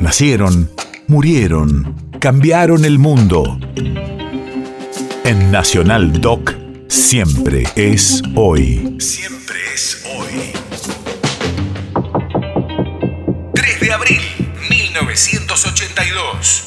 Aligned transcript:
Nacieron, 0.00 0.70
murieron, 1.08 1.94
cambiaron 2.20 2.86
el 2.86 2.98
mundo. 2.98 3.60
En 5.24 5.50
Nacional 5.52 6.22
Doc, 6.22 6.54
siempre 6.88 7.64
es 7.76 8.22
hoy. 8.34 8.96
Siempre 8.98 9.56
es 9.74 10.02
hoy. 10.16 10.52
3 13.52 13.80
de 13.80 13.92
abril, 13.92 14.20
1982. 14.70 16.64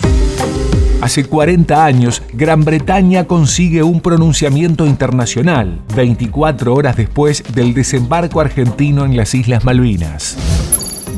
Hace 1.02 1.26
40 1.26 1.84
años, 1.84 2.22
Gran 2.34 2.64
Bretaña 2.64 3.26
consigue 3.26 3.82
un 3.82 4.00
pronunciamiento 4.00 4.86
internacional, 4.86 5.82
24 5.96 6.72
horas 6.72 6.96
después 6.98 7.44
del 7.56 7.74
desembarco 7.74 8.42
argentino 8.42 9.06
en 9.06 9.18
las 9.18 9.34
Islas 9.34 9.66
Malvinas. 9.66 10.38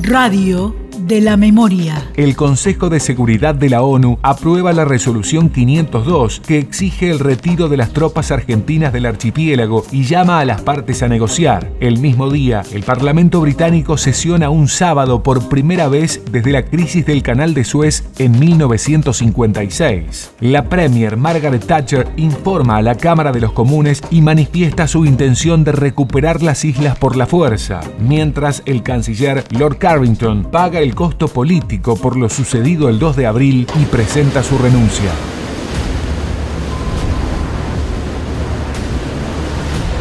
Radio 0.01 0.84
de 1.05 1.21
la 1.21 1.37
memoria. 1.37 2.09
El 2.15 2.35
Consejo 2.35 2.89
de 2.89 2.99
Seguridad 2.99 3.53
de 3.53 3.69
la 3.69 3.83
ONU 3.83 4.17
aprueba 4.23 4.73
la 4.73 4.85
resolución 4.85 5.49
502 5.49 6.41
que 6.45 6.57
exige 6.57 7.11
el 7.11 7.19
retiro 7.19 7.69
de 7.69 7.77
las 7.77 7.93
tropas 7.93 8.31
argentinas 8.31 8.91
del 8.91 9.05
archipiélago 9.05 9.85
y 9.91 10.05
llama 10.05 10.39
a 10.39 10.45
las 10.45 10.61
partes 10.61 11.03
a 11.03 11.07
negociar. 11.07 11.71
El 11.79 11.99
mismo 11.99 12.31
día, 12.31 12.63
el 12.71 12.83
Parlamento 12.83 13.39
británico 13.41 13.97
sesiona 13.97 14.49
un 14.49 14.67
sábado 14.67 15.21
por 15.21 15.47
primera 15.47 15.87
vez 15.89 16.21
desde 16.31 16.51
la 16.51 16.65
crisis 16.65 17.05
del 17.05 17.21
Canal 17.21 17.53
de 17.53 17.65
Suez 17.65 18.03
en 18.17 18.39
1956. 18.39 20.31
La 20.39 20.63
Premier 20.69 21.17
Margaret 21.17 21.65
Thatcher 21.65 22.07
informa 22.17 22.77
a 22.77 22.81
la 22.81 22.95
Cámara 22.95 23.31
de 23.31 23.41
los 23.41 23.51
Comunes 23.51 24.01
y 24.09 24.21
manifiesta 24.21 24.87
su 24.87 25.05
intención 25.05 25.63
de 25.63 25.71
recuperar 25.71 26.41
las 26.41 26.65
islas 26.65 26.97
por 26.97 27.15
la 27.15 27.27
fuerza, 27.27 27.81
mientras 27.99 28.63
el 28.65 28.81
canciller 28.81 29.43
Lord 29.51 29.77
Carrington 29.77 30.45
paga 30.51 30.79
el 30.79 30.94
costo 30.95 31.27
político 31.27 31.95
por 31.97 32.15
lo 32.15 32.29
sucedido 32.29 32.89
el 32.89 32.97
2 32.97 33.17
de 33.17 33.27
abril 33.27 33.67
y 33.79 33.85
presenta 33.85 34.41
su 34.41 34.57
renuncia. 34.57 35.11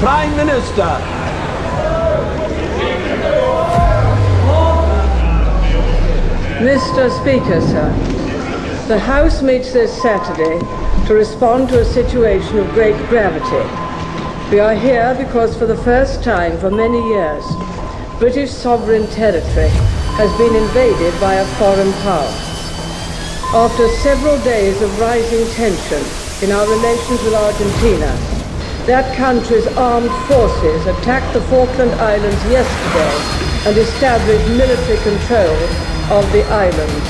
Prime 0.01 0.45
Minister. 0.45 0.85
Mr. 6.61 7.11
Speaker, 7.11 7.61
sir, 7.61 7.93
the 8.89 8.99
House 8.99 9.43
meets 9.43 9.73
this 9.73 9.91
Saturday 10.01 10.59
to 11.07 11.15
respond 11.15 11.69
to 11.69 11.81
a 11.81 11.85
situation 11.85 12.59
of 12.59 12.73
great 12.73 12.97
gravity. 13.11 13.65
We 14.51 14.61
are 14.61 14.75
here 14.75 15.15
because 15.19 15.57
for 15.57 15.67
the 15.67 15.77
first 15.77 16.23
time 16.23 16.57
for 16.59 16.71
many 16.71 17.03
years, 17.09 17.45
British 18.19 18.51
sovereign 18.51 19.07
territory 19.09 19.71
has 20.15 20.31
been 20.39 20.55
invaded 20.55 21.13
by 21.21 21.35
a 21.35 21.47
foreign 21.59 21.93
power. 22.07 22.31
After 23.53 23.89
several 23.99 24.39
days 24.45 24.81
of 24.81 24.99
rising 25.01 25.45
tension 25.55 26.03
in 26.43 26.55
our 26.55 26.67
relations 26.71 27.23
with 27.25 27.35
Argentina, 27.35 28.15
that 28.87 29.17
country's 29.17 29.67
armed 29.77 30.11
forces 30.29 30.87
attacked 30.87 31.33
the 31.33 31.41
Falkland 31.51 31.91
Islands 31.99 32.43
yesterday 32.47 33.17
and 33.67 33.77
established 33.77 34.49
military 34.51 34.99
control 35.03 35.57
of 36.15 36.31
the 36.31 36.45
islands. 36.47 37.09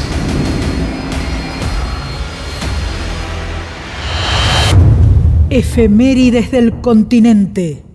Efemérides 5.51 6.51
del 6.51 6.81
continente. 6.81 7.94